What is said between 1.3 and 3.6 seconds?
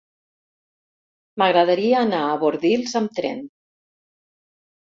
M'agradaria anar a Bordils amb tren.